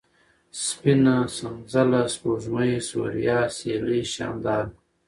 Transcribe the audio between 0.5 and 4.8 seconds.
سپينه، سنځله، سپوږمۍ، سوریا، سېلۍ، شانداره